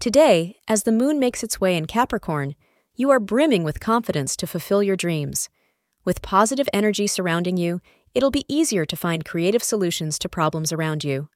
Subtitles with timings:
[0.00, 2.54] Today, as the moon makes its way in Capricorn,
[2.94, 5.48] you are brimming with confidence to fulfill your dreams.
[6.04, 7.80] With positive energy surrounding you,
[8.14, 11.28] it'll be easier to find creative solutions to problems around you.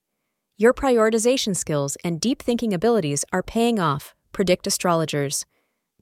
[0.56, 5.44] Your prioritization skills and deep thinking abilities are paying off, predict astrologers.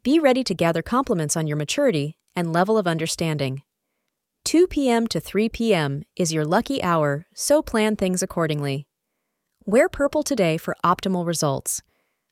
[0.02, 3.62] Be ready to gather compliments on your maturity and level of understanding.
[4.44, 5.06] 2 p.m.
[5.06, 6.02] to 3 p.m.
[6.14, 8.86] is your lucky hour, so plan things accordingly.
[9.64, 11.80] Wear purple today for optimal results.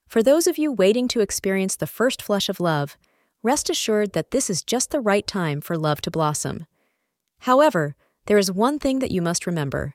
[0.09, 2.97] For those of you waiting to experience the first flush of love,
[3.43, 6.66] rest assured that this is just the right time for love to blossom.
[7.41, 7.95] However,
[8.27, 9.95] there is one thing that you must remember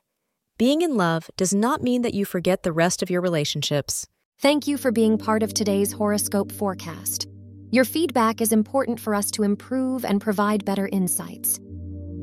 [0.60, 4.08] being in love does not mean that you forget the rest of your relationships.
[4.40, 7.28] Thank you for being part of today's horoscope forecast.
[7.72, 11.60] Your feedback is important for us to improve and provide better insights.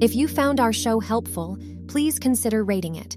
[0.01, 3.17] If you found our show helpful, please consider rating it.